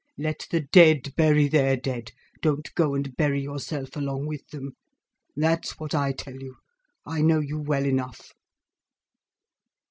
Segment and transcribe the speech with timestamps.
[0.17, 6.11] "Let the dead bury their dead—don't go and bury yourself along with them—that's what I
[6.11, 6.55] tell you.
[7.05, 8.33] I know you well enough."